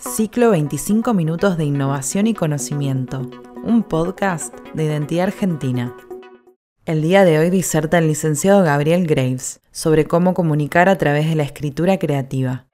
[0.00, 3.20] Ciclo 25 Minutos de Innovación y Conocimiento,
[3.62, 5.94] un podcast de Identidad Argentina.
[6.86, 11.34] El día de hoy diserta el licenciado Gabriel Graves sobre cómo comunicar a través de
[11.34, 12.66] la escritura creativa.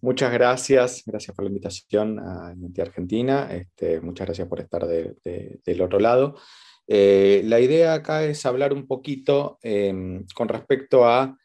[0.00, 5.80] Muchas gracias, gracias por la invitación a Identidad Argentina, este, muchas gracias por estar del
[5.80, 6.34] otro lado.
[6.88, 11.38] Eh, la idea acá es hablar un poquito em, con respecto a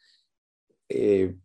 [0.88, 1.36] eh,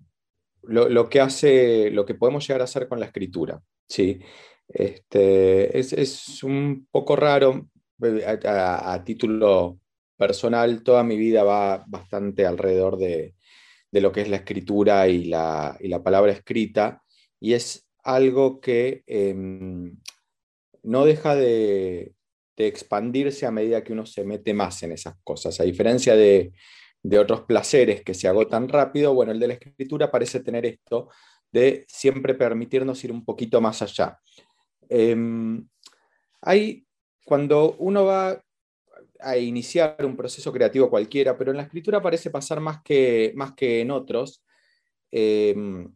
[0.64, 3.62] lo, que hace, lo que podemos llegar a hacer con la escritura.
[3.88, 4.20] ¿sí?
[4.68, 7.70] Este, es, un poco raro,
[8.02, 9.80] eh, a, título
[10.18, 13.36] personal, toda mi vida va bastante alrededor de,
[13.92, 17.04] lo que es la escritura y la, palabra escrita,
[17.40, 19.98] y es algo que em,
[20.82, 22.14] no deja de,
[22.58, 26.54] de expandirse a medida que uno se mete más en esas cosas, a diferencia de,
[27.04, 31.10] de otros placeres que se agotan rápido, bueno, el de la escritura parece tener esto
[31.52, 34.20] de siempre permitirnos ir un poquito más allá.
[34.90, 35.68] Em,
[36.42, 36.86] hay,
[37.26, 38.42] cuando uno va
[39.20, 43.54] a iniciar un proceso creativo cualquiera, pero en la escritura parece pasar más que, más
[43.54, 44.44] que en otros,
[45.12, 45.94] em,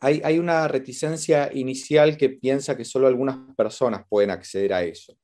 [0.00, 5.16] hay, hay, una reticencia inicial que piensa que solo algunas personas pueden acceder a eso,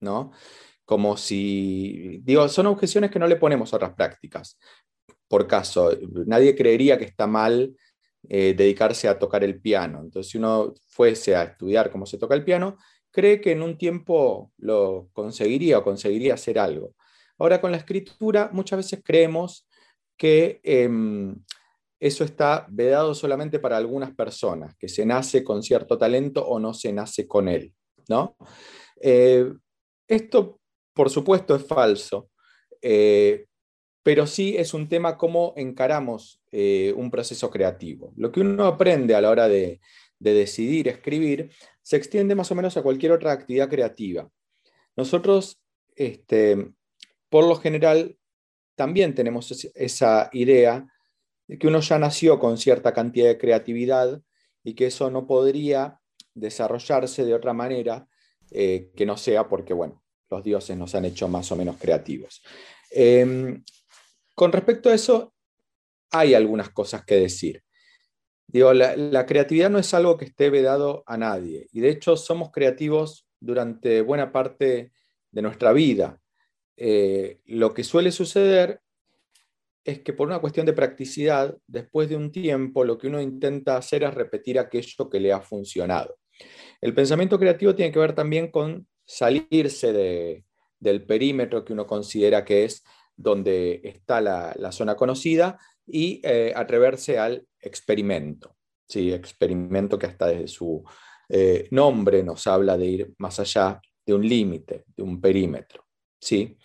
[0.00, 0.30] ¿no?
[0.88, 4.58] Como si, digo, son objeciones que no le ponemos a otras prácticas.
[5.28, 5.90] Por caso,
[6.24, 7.76] nadie creería que está mal
[8.26, 10.00] eh, dedicarse a tocar el piano.
[10.00, 12.78] Entonces, si uno fuese a estudiar cómo se toca el piano,
[13.10, 16.94] cree que en un tiempo lo conseguiría o conseguiría hacer algo.
[17.36, 19.68] Ahora, con la escritura, muchas veces creemos
[20.16, 21.36] que em,
[22.00, 26.72] eso está vedado solamente para algunas personas, que se nace con cierto talento o no
[26.72, 27.74] se nace con él.
[28.08, 28.38] ¿no?
[29.02, 29.52] Eh,
[30.08, 30.58] esto
[30.98, 32.28] por supuesto es falso,
[32.82, 33.46] eh,
[34.02, 38.12] pero sí es un tema cómo encaramos eh, un proceso creativo.
[38.16, 39.80] Lo que uno aprende a la hora de,
[40.18, 44.28] decidir escribir se extiende más o menos a cualquier otra actividad creativa.
[44.96, 45.60] Nosotros,
[45.94, 46.72] este,
[47.28, 48.18] por lo general,
[48.74, 50.84] también tenemos esa idea
[51.46, 54.20] de que uno ya nació con cierta cantidad de creatividad
[54.64, 56.00] y que eso no podría
[56.34, 58.08] desarrollarse de otra manera
[58.50, 62.42] eh, que no sea porque, bueno, los dioses nos han hecho más o menos creativos.
[62.90, 63.62] Em,
[64.34, 65.34] con respecto a eso,
[66.10, 67.62] hay algunas cosas que decir.
[68.46, 72.50] Digo, la, creatividad no es algo que esté vedado a nadie, y de hecho somos
[72.50, 74.92] creativos durante buena parte
[75.30, 76.18] de nuestra vida.
[76.76, 78.80] Eh, lo que suele suceder
[79.84, 83.76] es que por una cuestión de practicidad, después de un tiempo, lo que uno intenta
[83.76, 86.16] hacer es repetir aquello que le ha funcionado.
[86.80, 90.44] El pensamiento creativo tiene que ver también con salirse
[90.78, 92.84] del perímetro que uno considera que es
[93.16, 98.54] donde está la, zona conocida y eh, atreverse al experimento.
[98.86, 99.12] ¿sí?
[99.12, 100.84] Experimento que hasta desde su
[101.30, 105.86] eh, nombre nos habla de ir más allá de un límite, de un perímetro.
[106.20, 106.58] ¿sí?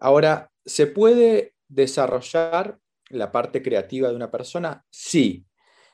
[0.00, 2.78] Ahora, ¿se puede desarrollar
[3.10, 4.84] la parte creativa de una persona?
[4.90, 5.46] Sí,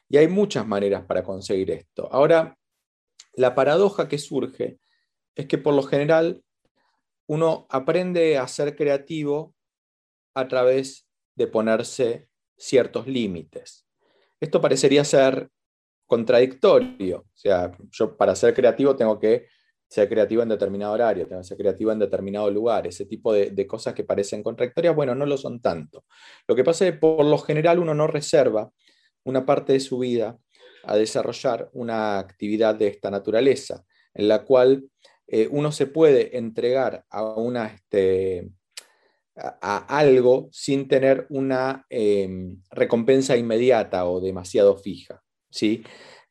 [0.09, 2.09] y hay muchas maneras para conseguir esto.
[2.11, 2.57] Ahora,
[3.35, 4.79] la paradoja que surge
[5.37, 6.43] es que por lo general
[7.29, 9.55] uno aprende a ser creativo
[10.35, 13.87] a través de ponerse ciertos límites.
[14.41, 15.49] Esto parecería ser
[16.07, 17.19] contradictorio.
[17.19, 19.47] O sea, yo para ser creativo tengo que
[19.89, 22.87] ser creativo en determinado horario, tengo que ser creativo en determinado lugar.
[22.87, 26.05] Ese tipo de, cosas que parecen contradictorias, bueno, no lo son tanto.
[26.47, 28.71] Lo que pasa es que por lo general uno no reserva
[29.25, 30.39] una parte de su vida
[30.85, 34.89] a desarrollar una actividad de esta naturaleza, en la cual
[35.29, 38.49] eh, uno se puede entregar a, una, este,
[39.35, 45.23] a, algo sin tener una em, recompensa inmediata o demasiado fija.
[45.51, 45.83] ¿sí?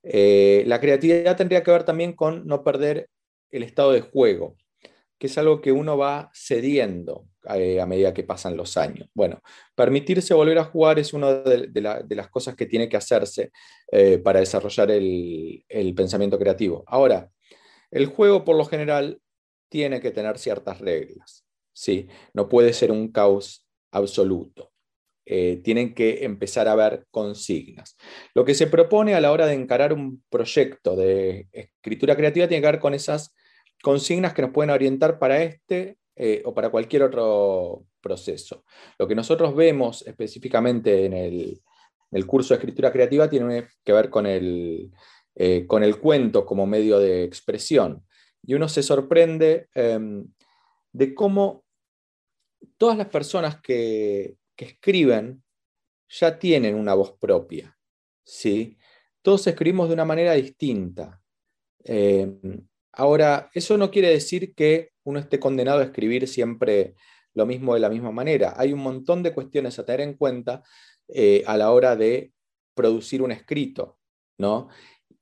[0.04, 3.10] Eh, la creatividad tendría que ver también con no perder
[3.52, 4.56] el estado de juego,
[5.18, 9.10] que es algo que uno va cediendo eh, a medida que pasan los años.
[9.14, 9.42] Bueno,
[9.76, 13.52] permitirse volver a jugar es una de, las cosas que tiene que hacerse
[14.24, 16.84] para desarrollar el, el pensamiento creativo.
[16.88, 17.30] Ahora,
[17.91, 19.22] el juego, por lo general,
[19.70, 21.46] tiene que tener ciertas reglas.
[21.73, 22.08] ¿sí?
[22.34, 24.72] No puede ser un caos absoluto.
[25.28, 27.97] Eh, tienen que empezar a ver consignas.
[28.34, 32.61] Lo que se propone a la hora de encarar un proyecto de escritura creativa tiene
[32.61, 33.34] que ver con esas
[33.82, 38.64] consignas que nos pueden orientar para este eh, o para cualquier otro proceso.
[38.99, 41.14] Lo que nosotros vemos específicamente en
[42.11, 44.91] el curso de escritura creativa tiene que ver con el,
[45.35, 48.05] eh, con el cuento como medio de expresión.
[48.43, 50.28] Y uno se sorprende em,
[50.91, 51.66] de cómo
[52.78, 55.43] todas las personas que, escriben
[56.08, 57.78] ya tienen una voz propia.
[58.23, 58.78] ¿sí?
[59.26, 61.20] todos escribimos de una manera distinta.
[61.84, 62.31] Eh,
[62.91, 66.93] ahora, eso no quiere decir que uno esté condenado a escribir siempre
[67.34, 68.53] lo mismo de la misma manera.
[68.55, 70.61] Hay un montón de cuestiones a tener en cuenta
[71.08, 72.34] eh, a la hora de
[72.76, 73.97] producir un escrito,
[74.38, 74.70] ¿no?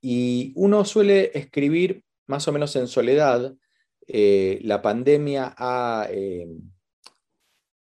[0.06, 3.54] Y uno suele escribir más o menos en soledad.
[4.06, 6.06] Eh, la pandemia ha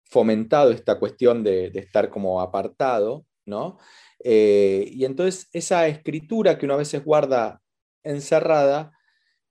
[0.04, 3.76] fomentado esta cuestión de, estar como apartado, ¿no?
[4.24, 7.60] Eh, y entonces esa escritura que uno a veces guarda
[8.02, 8.92] encerrada,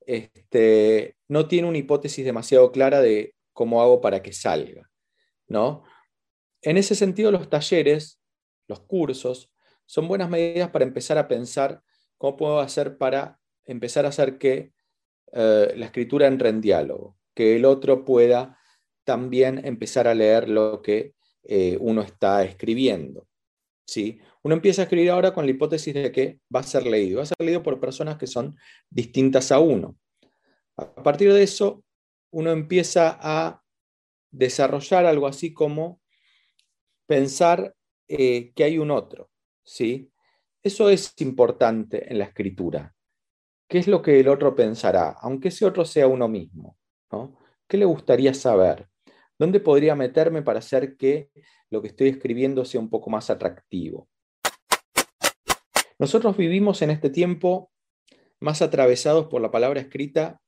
[0.08, 4.90] este, no tiene una hipótesis demasiado clara de cómo hago para que salga,
[5.48, 5.84] ¿no?
[6.64, 8.20] En ese sentido, los talleres,
[8.68, 9.52] los cursos,
[9.86, 11.84] son buenas medidas para empezar a pensar
[12.26, 14.72] cómo puedo hacer para empezar a hacer que
[15.32, 18.60] eh, la escritura entre en diálogo, que el otro pueda
[19.04, 21.14] también empezar a leer lo que
[21.44, 23.28] eh, uno está escribiendo.
[23.86, 24.20] ¿sí?
[24.42, 27.18] Uno empieza a escribir ahora con la hipótesis de que va a ser leído.
[27.18, 28.58] Va a ser leído por personas que son
[28.90, 29.96] distintas a uno.
[30.78, 31.84] A partir de eso,
[32.32, 33.62] uno empieza a
[34.32, 36.02] desarrollar algo así como
[37.06, 37.76] pensar
[38.08, 39.30] eh, que hay un otro.
[39.64, 40.12] ¿sí?
[40.66, 42.92] Eso es importante en la escritura.
[43.70, 45.16] ¿Qué es lo que el otro pensará?
[45.22, 46.76] Aunque ese otro sea uno mismo.
[47.68, 48.88] ¿Qué le gustaría saber?
[49.38, 51.30] ¿Dónde podría meterme para hacer que
[51.70, 54.10] lo que estoy escribiendo sea un poco más atractivo?
[56.00, 57.72] Nosotros vivimos en este tiempo
[58.40, 60.42] más atravesados por la palabra escrita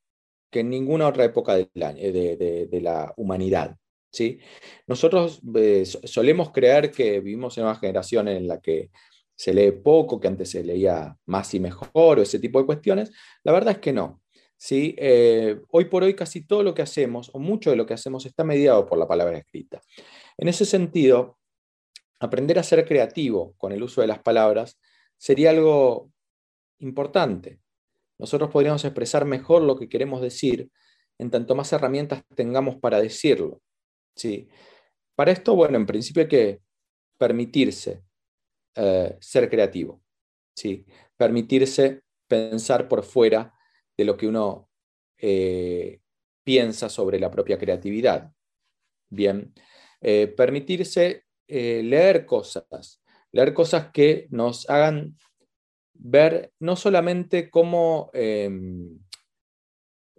[0.52, 3.78] que en ninguna otra época de la, humanidad.
[4.12, 4.40] ¿sí?
[4.88, 8.90] Nosotros eh, solemos creer que vivimos en una generación en la que
[9.38, 13.12] se lee poco, que antes se leía más y mejor, o ese tipo de cuestiones.
[13.44, 14.22] La verdad es que no.
[14.58, 14.96] ¿sí?
[14.98, 18.26] Eh, hoy por hoy casi todo lo que hacemos, o mucho de lo que hacemos,
[18.26, 19.80] está mediado por la palabra escrita.
[20.38, 21.38] En ese sentido,
[22.20, 24.80] aprender a ser creativo con el uso de las palabras
[25.18, 26.12] sería algo
[26.80, 27.60] importante.
[28.18, 30.72] Nosotros podríamos expresar mejor lo que queremos decir
[31.20, 33.62] en tanto más herramientas tengamos para decirlo.
[34.16, 34.48] ¿sí?
[35.16, 36.62] Para esto, bueno, en principio hay que
[37.20, 38.04] permitirse
[38.80, 40.04] eh, ser creativo,
[40.56, 40.86] ¿sí?
[41.18, 43.52] permitirse pensar por fuera
[43.98, 44.70] de lo que uno
[45.18, 46.00] eh,
[46.44, 48.32] piensa sobre la propia creatividad.
[49.10, 49.52] Bien,
[50.00, 53.02] eh, permitirse leer cosas,
[53.32, 55.18] leer cosas que nos hagan
[55.94, 59.00] ver no solamente cómo, em,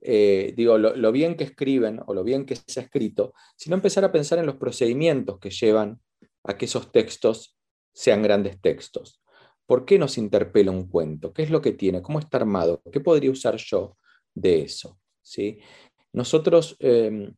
[0.01, 4.11] digo, lo, bien que escriben o lo bien que se ha escrito, sino empezar a
[4.11, 6.01] pensar en los procedimientos que llevan
[6.43, 7.58] a que esos textos
[7.99, 9.21] sean grandes textos.
[9.67, 11.33] ¿Por qué nos interpela un cuento?
[11.33, 12.01] ¿Qué es lo que tiene?
[12.01, 12.81] ¿Cómo está armado?
[12.93, 13.99] ¿Qué podría usar yo
[14.33, 15.01] de eso?
[15.21, 15.59] ¿Sí?
[16.13, 17.35] Nosotros, em,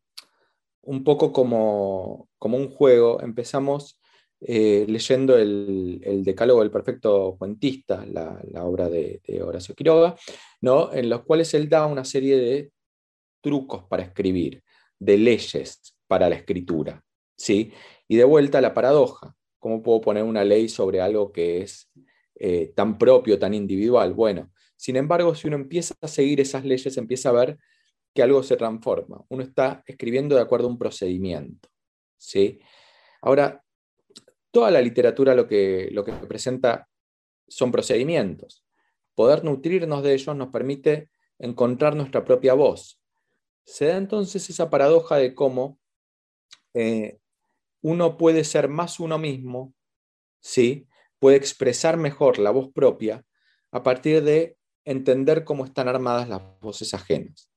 [0.83, 3.99] un poco como, un juego, empezamos
[4.43, 10.15] eh, leyendo el, Decálogo del Perfecto Cuentista, la, obra de, Horacio Quiroga,
[10.61, 10.93] ¿no?
[10.93, 12.71] en los cuales él da una serie de
[13.41, 14.63] trucos para escribir,
[14.99, 17.03] de leyes para la escritura.
[17.35, 17.73] ¿sí?
[18.07, 19.35] Y de vuelta la paradoja.
[19.61, 21.89] ¿Cómo puedo poner una ley sobre algo que es
[22.43, 24.15] eh, tan propio, tan individual.
[24.15, 27.59] Bueno, sin embargo, si uno empieza a seguir esas leyes, empieza a ver
[28.15, 29.23] que algo se transforma.
[29.29, 31.69] Uno está escribiendo de acuerdo a un procedimiento.
[32.17, 32.59] ¿sí?
[33.21, 33.63] Ahora,
[34.51, 36.89] toda la literatura lo que, lo que presenta
[37.47, 38.65] son procedimientos.
[39.15, 42.99] Poder nutrirnos de ellos nos permite encontrar nuestra propia voz.
[43.67, 45.79] Se da entonces esa paradoja de cómo
[46.73, 47.20] eh,
[47.83, 49.75] uno puede ser más uno mismo,
[50.41, 50.87] ¿sí?
[51.19, 53.25] puede expresar mejor la voz propia
[53.71, 57.51] a partir de entender cómo están armadas las voces ajenas.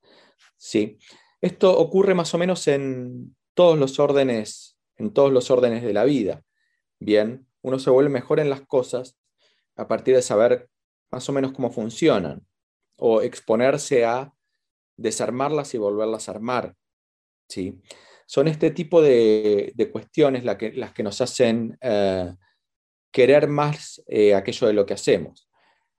[0.57, 0.99] ¿Sí?
[1.41, 6.03] Esto ocurre más o menos en todos los órdenes, en todos los órdenes de la
[6.03, 6.43] vida.
[6.99, 9.17] Bien, uno se vuelve mejor en las cosas
[9.75, 10.69] a partir de saber
[11.11, 12.45] más o menos cómo funcionan
[12.97, 14.33] o exponerse a
[14.97, 16.75] desarmarlas y volverlas a armar.
[17.47, 17.81] ¿sí?
[18.33, 22.33] Son este tipo de, cuestiones las que, nos hacen eh,
[23.11, 25.47] querer más eh, aquello de lo que hacemos.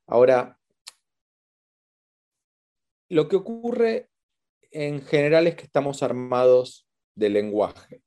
[0.08, 0.58] Ahora,
[3.08, 4.10] lo que ocurre
[4.72, 8.02] en general es que estamos armados de lenguaje.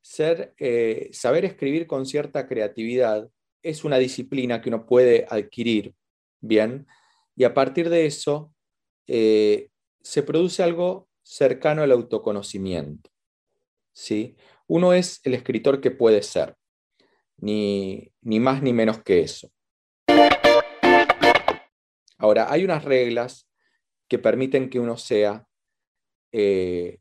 [0.00, 3.28] Ser, eh, saber escribir con cierta creatividad
[3.64, 5.92] es una disciplina que uno puede adquirir,
[6.40, 6.86] ¿bien?
[7.34, 8.54] Y a partir de eso
[9.08, 13.10] se produce algo cercano al autoconocimiento,
[13.96, 14.36] ¿sí?
[14.66, 16.54] Uno es el escritor que puede ser
[17.38, 19.50] ni, más ni menos que eso.
[22.18, 23.48] Ahora, hay unas reglas
[24.08, 25.46] que permiten que uno sea,
[26.32, 26.98] eh,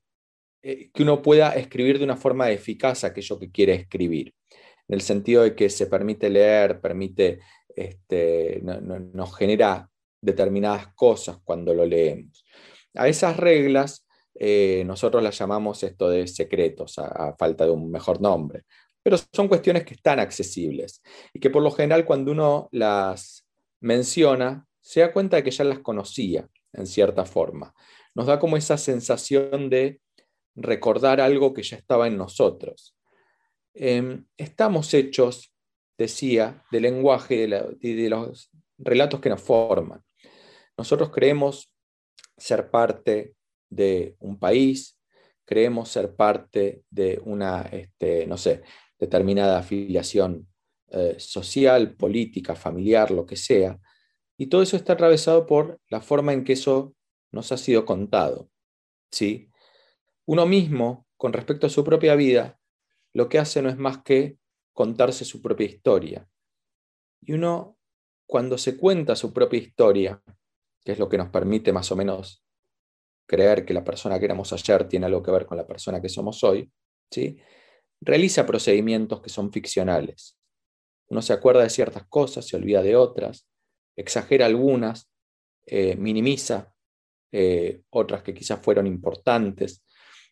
[0.63, 4.33] eh, que uno pueda escribir de una forma eficaz aquello que quiere escribir.
[4.87, 7.39] en el sentido de que se permite leer, permite,
[7.75, 9.89] este, nos genera
[10.21, 12.45] determinadas cosas cuando lo leemos.
[12.93, 14.04] A esas reglas
[14.37, 18.63] eh, nosotros las llamamos esto de secretos, a, falta de un mejor nombre,
[19.01, 21.01] pero son cuestiones que están accesibles
[21.33, 23.45] y que por lo general cuando uno las
[23.79, 27.73] menciona, se da cuenta de que ya las conocía en cierta forma.
[28.13, 30.01] Nos da como esa sensación de
[30.55, 32.95] recordar algo que ya estaba en nosotros.
[33.73, 35.53] Em, estamos hechos,
[35.97, 37.47] decía, del lenguaje
[37.81, 40.01] y de, los relatos que nos forman.
[40.77, 41.71] Nosotros creemos
[42.37, 43.35] ser parte
[43.75, 44.99] de un país,
[45.45, 48.63] creemos ser parte de una, este, no sé,
[48.97, 50.47] determinada afiliación
[50.87, 53.79] eh, social, política, familiar, lo que sea.
[54.37, 56.95] Y todo eso está atravesado por la forma en que eso
[57.31, 58.49] nos ha sido contado.
[59.11, 59.49] ¿sí?
[60.25, 62.59] Uno mismo, con respecto a su propia vida,
[63.13, 64.37] lo que hace no es más que
[64.73, 66.27] contarse su propia historia.
[67.21, 67.77] Y uno,
[68.27, 70.21] cuando se cuenta su propia historia,
[70.83, 72.44] que es lo que nos permite más o menos
[73.25, 76.09] creer que la persona que éramos ayer tiene algo que ver con la persona que
[76.09, 76.71] somos hoy,
[77.09, 77.37] ¿sí?
[78.01, 80.37] realiza procedimientos que son ficcionales.
[81.07, 83.47] Uno se acuerda de ciertas cosas, se olvida de otras,
[83.95, 85.11] exagera algunas,
[85.65, 86.73] eh, minimiza
[87.31, 89.83] eh, otras que quizás fueron importantes.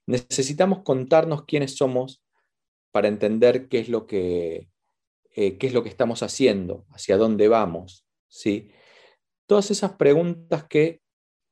[0.05, 2.23] Necesitamos contarnos quiénes somos
[2.91, 4.69] para entender qué es lo que,
[5.35, 8.05] eh, qué es lo que estamos haciendo, hacia dónde vamos.
[8.27, 8.71] ¿sí?
[9.47, 11.01] Todas esas preguntas que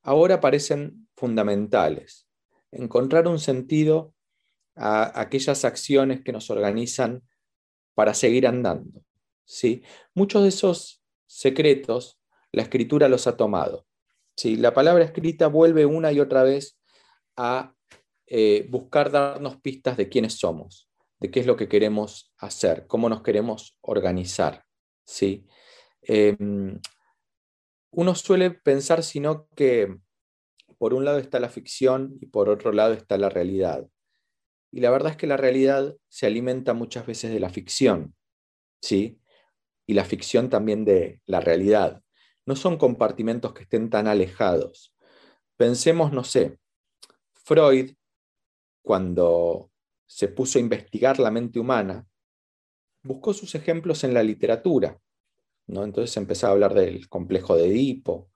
[0.03, 2.27] ahora parecen fundamentales.
[2.71, 4.15] Encontrar un sentido
[4.75, 7.21] a aquellas acciones que nos organizan
[7.93, 9.03] para seguir andando.
[9.45, 9.83] ¿sí?
[10.15, 12.19] Muchos de esos secretos
[12.51, 13.85] la escritura los ha tomado.
[14.35, 14.55] ¿sí?
[14.55, 16.79] La palabra escrita vuelve una y otra vez
[17.37, 17.75] a
[18.25, 23.09] eh, buscar darnos pistas de quiénes somos, de qué es lo que queremos hacer, cómo
[23.09, 24.65] nos queremos organizar.
[25.05, 25.45] ¿sí?
[26.01, 26.79] Em,
[27.91, 29.97] uno suele pensar, sino que
[30.81, 33.87] por un lado está la ficción y por otro lado está la realidad.
[34.71, 38.15] Y la verdad es que la realidad se alimenta muchas veces de la ficción,
[38.81, 39.21] ¿sí?
[39.85, 42.01] Y la ficción también de la realidad.
[42.47, 44.95] No son compartimentos que estén tan alejados.
[45.55, 46.57] Pensemos, no sé,
[47.31, 47.91] Freud,
[48.81, 49.69] cuando
[50.07, 52.07] se puso a investigar la mente humana,
[53.03, 54.99] buscó sus ejemplos en la literatura.
[55.67, 55.83] ¿no?
[55.83, 58.30] Entonces empezaba a hablar del complejo de Edipo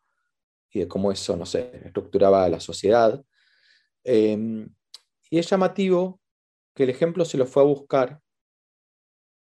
[0.76, 3.24] y de cómo eso, no sé, estructuraba la sociedad.
[4.04, 4.70] Em,
[5.30, 6.20] y es llamativo
[6.76, 8.22] que el ejemplo se lo fue a buscar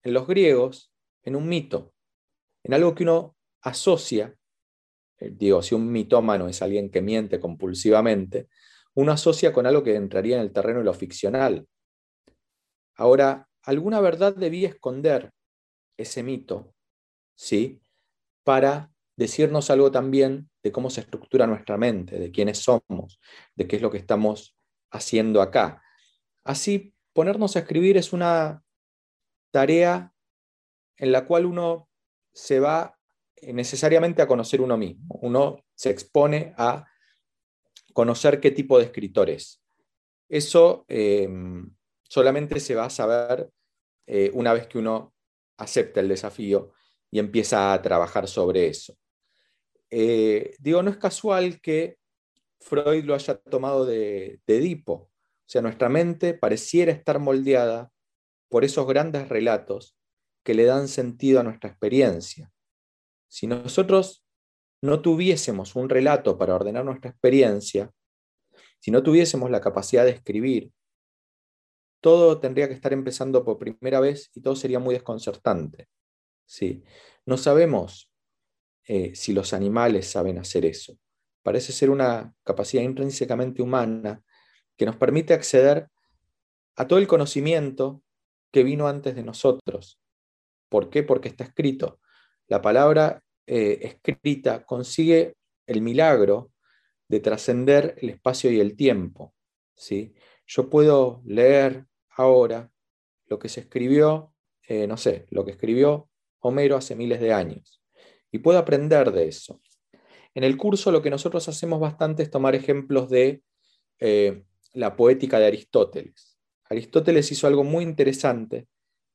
[0.02, 1.94] en los griegos, en un mito,
[2.64, 4.36] en algo que uno asocia,
[5.18, 8.48] eh, digo, si un mitómano es alguien que miente compulsivamente,
[8.94, 11.68] uno asocia con algo que entraría en el terreno de lo ficcional.
[12.96, 15.32] Ahora, alguna verdad debía esconder
[15.96, 16.74] ese mito,
[17.36, 17.80] ¿sí?
[18.42, 18.89] Para
[19.20, 23.20] decirnos algo también de cómo se estructura nuestra mente, de quiénes somos,
[23.54, 24.56] de qué es lo que estamos
[24.90, 25.82] haciendo acá.
[26.42, 28.64] Así ponernos a escribir es una
[29.50, 30.14] tarea
[30.96, 31.90] en la cual uno
[32.32, 32.98] se va
[33.42, 35.18] necesariamente a conocer uno mismo.
[35.20, 36.86] Uno se expone a
[37.92, 39.62] conocer qué tipo de escritor es.
[40.30, 41.70] Eso em,
[42.04, 43.50] solamente se va a saber
[44.06, 45.12] eh, una vez que uno
[45.58, 46.72] acepta el desafío
[47.10, 48.96] y empieza a trabajar sobre eso.
[49.90, 51.98] Eh, digo, no es casual que
[52.60, 54.92] Freud lo haya tomado de, de Edipo.
[54.92, 55.08] O
[55.46, 57.90] sea, nuestra mente pareciera estar moldeada
[58.48, 59.96] por esos grandes relatos
[60.44, 62.50] que le dan sentido a nuestra experiencia.
[63.28, 64.24] Si nosotros
[64.82, 67.90] no tuviésemos un relato para ordenar nuestra experiencia,
[68.78, 70.72] si no tuviésemos la capacidad de escribir,
[72.00, 75.88] todo tendría que estar empezando por primera vez y todo sería muy desconcertante.
[76.46, 76.82] ¿sí?
[77.26, 78.09] No sabemos
[78.92, 80.98] eh, si los animales saben hacer eso.
[81.44, 84.20] Parece ser una capacidad intrínsecamente humana
[84.76, 85.88] que nos permite acceder
[86.74, 88.02] a todo el conocimiento
[88.50, 90.00] que vino antes de nosotros.
[90.68, 91.04] ¿Por qué?
[91.04, 92.00] Porque está escrito.
[92.48, 95.36] La palabra eh, escrita consigue
[95.68, 96.50] el milagro
[97.06, 99.36] de trascender el espacio y el tiempo.
[99.76, 100.16] ¿sí?
[100.48, 102.72] Yo puedo leer ahora
[103.26, 104.34] lo que se escribió,
[104.66, 107.79] eh, no sé, lo que escribió Homero hace miles de años,
[108.32, 109.60] y puedo aprender de eso.
[110.34, 113.42] En el curso lo que nosotros hacemos bastante es tomar ejemplos de
[113.98, 116.38] eh, la poética de Aristóteles.
[116.64, 118.68] Aristóteles hizo algo muy interesante,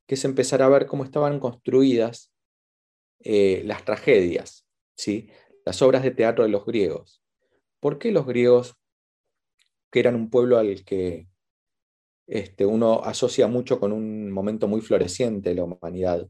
[0.06, 2.32] que es empezar a ver cómo estaban construidas
[3.20, 5.30] eh, las tragedias, ¿sí?
[5.66, 7.24] las obras de teatro de los griegos.
[7.80, 8.76] ¿Por qué los griegos,
[9.90, 11.28] que eran un pueblo al que
[12.28, 16.28] este, uno asocia mucho con un momento muy floreciente de la humanidad,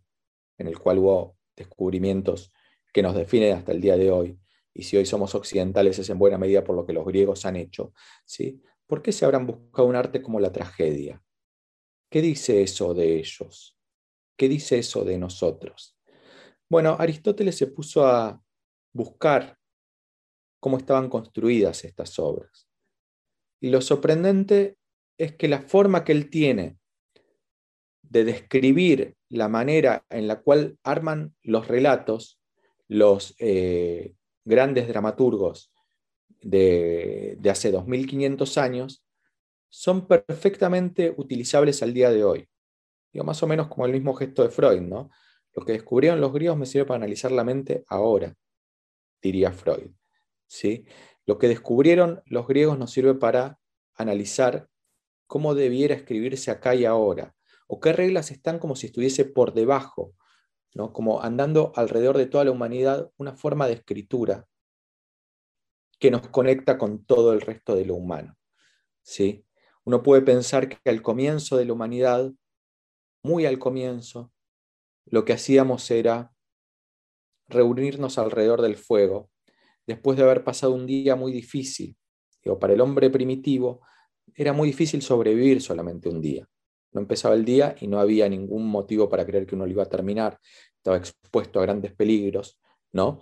[0.57, 2.53] en el cual hubo descubrimientos
[2.95, 4.39] que nos definen hasta el día de hoy.
[4.73, 7.57] Y si hoy somos occidentales es en buena medida por lo que los griegos han
[7.57, 7.93] hecho.
[8.23, 8.63] ¿sí?
[8.87, 11.21] ¿Por qué se habrán buscado un arte como la tragedia?
[12.09, 13.77] ¿Qué dice eso de ellos?
[14.37, 15.99] ¿Qué dice eso de nosotros?
[16.69, 18.41] Bueno, Aristóteles se puso a
[18.93, 19.57] buscar
[20.61, 22.69] cómo estaban construidas estas obras.
[23.59, 24.77] Y lo sorprendente
[25.17, 26.77] es que la forma que él tiene
[28.03, 32.39] de describir la manera en la cual arman los relatos
[32.87, 35.71] los eh, grandes dramaturgos
[36.41, 39.03] de, de hace 2500 años,
[39.69, 42.47] son perfectamente utilizables al día de hoy.
[43.11, 45.09] Digo, más o menos como el mismo gesto de Freud, ¿no?
[45.53, 48.35] Lo que descubrieron los griegos me sirve para analizar la mente ahora,
[49.21, 49.91] diría Freud.
[50.47, 50.85] ¿sí?
[51.25, 53.59] Lo que descubrieron los griegos nos sirve para
[53.95, 54.67] analizar
[55.27, 57.35] cómo debiera escribirse acá y ahora,
[57.67, 60.13] o qué reglas están como si estuviese por debajo,
[60.75, 64.47] como andando alrededor de toda la humanidad una forma de escritura
[65.99, 68.35] que nos conecta con todo el resto de lo humano.
[69.01, 69.45] ¿sí?
[69.85, 72.31] Uno puede pensar que al comienzo de la humanidad,
[73.23, 74.31] muy al comienzo,
[75.05, 76.33] lo que hacíamos era
[77.47, 79.29] reunirnos alrededor del fuego,
[79.87, 81.95] después de haber pasado un día muy difícil.
[82.43, 83.81] Digo, para el hombre primitivo
[84.33, 86.47] era muy difícil sobrevivir solamente un día.
[86.95, 89.83] No empezaba el día y no había ningún motivo para creer que uno lo iba
[89.83, 90.39] a terminar.
[90.77, 92.59] Estaba expuesto a grandes peligros,
[92.91, 93.19] ¿no?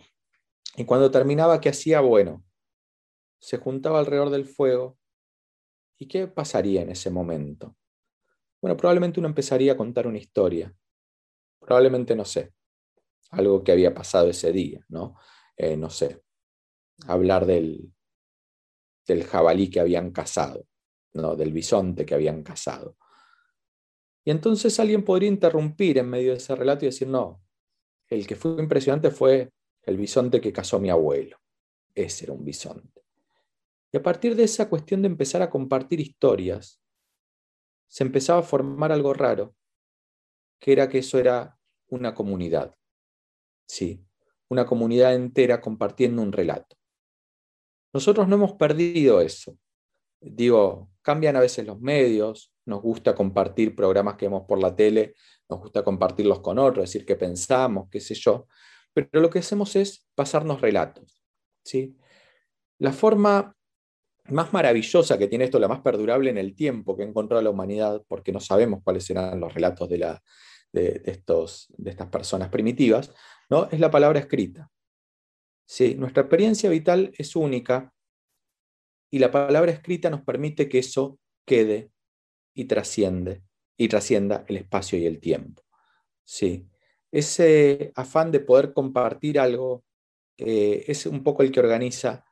[0.77, 1.99] Y cuando terminaba, ¿qué hacía?
[1.99, 2.45] Bueno,
[3.39, 4.97] se juntaba alrededor del fuego,
[6.03, 7.77] ¿Y qué pasaría en ese momento?
[8.61, 10.75] Bueno, probablemente uno empezaría a contar una historia.
[11.61, 12.53] Probablemente, no sé,
[13.31, 15.15] algo que había pasado ese día, ¿no?
[15.55, 16.21] Eh, no sé,
[17.07, 17.93] hablar del,
[19.07, 20.67] del jabalí que habían cazado,
[21.13, 21.37] ¿no?
[21.37, 22.97] del bisonte que habían cazado.
[24.25, 27.43] Y entonces alguien podría interrumpir en medio de ese relato y decir, no,
[28.07, 29.51] el que fue impresionante fue
[29.83, 31.37] el bisonte que cazó mi abuelo.
[31.93, 33.03] Ese era un bisonte.
[33.91, 36.81] Y a partir de esa cuestión de empezar a compartir historias,
[37.87, 39.55] se empezaba a formar algo raro,
[40.59, 41.59] que era que eso era
[41.89, 42.75] una comunidad.
[43.67, 44.03] Sí,
[44.49, 46.77] una comunidad entera compartiendo un relato.
[47.91, 49.57] Nosotros no hemos perdido eso.
[50.19, 55.15] Digo, cambian a veces los medios, nos gusta compartir programas que vemos por la tele,
[55.49, 58.47] nos gusta compartirlos con otros, decir qué pensamos, qué sé yo,
[58.93, 61.23] pero lo que hacemos es pasarnos relatos.
[61.63, 61.97] ¿sí?
[62.79, 63.55] La forma
[64.29, 67.49] más maravillosa que tiene esto, la más perdurable en el tiempo que ha encontrado la
[67.49, 70.23] humanidad, porque no sabemos cuáles serán los relatos de, la,
[70.71, 73.13] de, estos, de estas personas primitivas,
[73.49, 73.67] ¿no?
[73.69, 74.69] es la palabra escrita.
[75.65, 75.95] ¿Sí?
[75.95, 77.93] Nuestra experiencia vital es única
[79.09, 81.92] y la palabra escrita nos permite que eso quede
[82.53, 83.43] y trasciende
[83.77, 85.63] y trascienda el espacio y el tiempo.
[86.23, 86.67] ¿Sí?
[87.11, 89.83] Ese afán de poder compartir algo
[90.37, 92.25] eh, es un poco el que organiza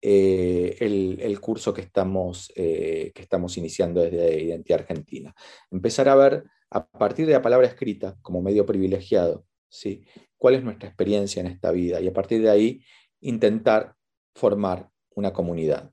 [0.00, 5.34] eh, el, curso que estamos, eh, que estamos iniciando desde Identidad Argentina.
[5.70, 10.04] Empezar a ver a partir de la palabra escrita como medio privilegiado, ¿sí?
[10.36, 12.82] cuál es nuestra experiencia en esta vida y a partir de ahí
[13.20, 13.94] intentar
[14.34, 15.84] formar una comunidad.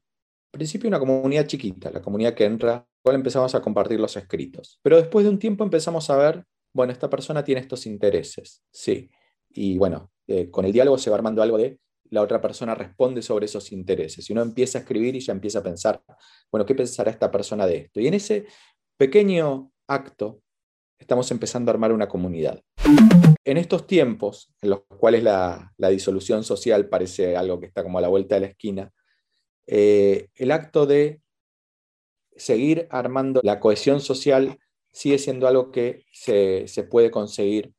[0.53, 4.79] Al principio una comunidad chiquita, la comunidad que entra, cual empezamos a compartir los escritos.
[4.81, 9.11] Pero después de un tiempo empezamos a ver, bueno, esta persona tiene estos intereses, sí.
[9.51, 13.21] Y bueno, eh, con el diálogo se va armando algo de la otra persona responde
[13.21, 14.27] sobre esos intereses.
[14.27, 16.01] Y uno empieza a escribir y ya empieza a pensar,
[16.51, 17.99] bueno, ¿qué pensará esta persona de esto?
[17.99, 18.47] Y en ese
[18.97, 20.41] pequeño acto
[20.97, 22.59] estamos empezando a armar una comunidad.
[23.43, 28.01] En estos tiempos, en los cuales la, disolución social parece algo que está como a
[28.01, 28.91] la vuelta de la esquina,
[29.67, 31.21] eh, el acto de
[32.35, 34.59] seguir armando la cohesión social
[34.91, 37.73] sigue siendo algo que se, se puede conseguir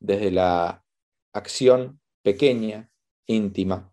[0.00, 0.84] desde la
[1.32, 2.90] acción pequeña
[3.26, 3.92] íntima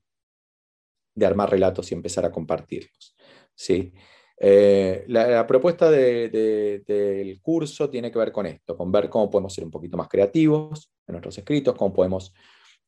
[1.13, 3.15] de armar relatos y empezar a compartirlos.
[3.53, 3.93] ¿sí?
[4.37, 9.63] Eh, la, propuesta del curso tiene que ver con esto, con ver cómo podemos ser
[9.63, 12.33] un poquito más creativos en nuestros escritos, cómo podemos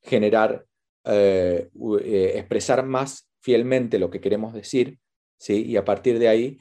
[0.01, 0.65] generar,
[1.05, 1.69] eh,
[2.03, 4.99] eh, expresar más fielmente lo que queremos decir,
[5.37, 5.65] ¿sí?
[5.65, 6.57] y a partir de ahí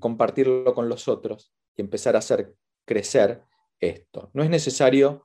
[0.00, 2.54] compartirlo con los otros y empezar a hacer
[2.86, 3.42] crecer
[3.78, 4.30] esto.
[4.32, 5.24] No es necesario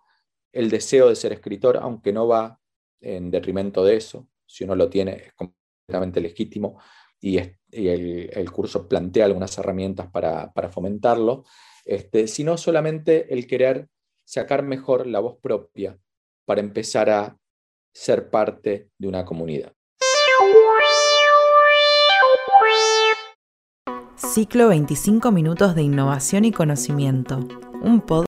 [0.51, 2.59] el deseo de ser escritor, aunque no va
[3.01, 4.29] en detrimento de eso.
[4.45, 6.79] Si uno lo tiene, es completamente legítimo
[7.19, 7.39] y,
[7.71, 11.43] el, curso plantea algunas herramientas para, fomentarlo,
[11.83, 13.89] este, sino solamente el querer
[14.23, 15.99] sacar mejor la voz propia
[16.45, 17.37] para empezar a
[17.93, 19.73] ser parte de una comunidad.
[24.35, 27.39] Ciclo 25 minutos de innovación y conocimiento,
[27.81, 28.01] un